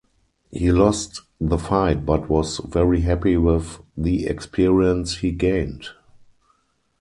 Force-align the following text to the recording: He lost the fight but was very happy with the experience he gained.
He 0.49 0.71
lost 0.71 1.21
the 1.39 1.59
fight 1.59 2.07
but 2.07 2.27
was 2.27 2.57
very 2.57 3.01
happy 3.01 3.37
with 3.37 3.83
the 3.95 4.25
experience 4.25 5.17
he 5.17 5.31
gained. 5.31 5.89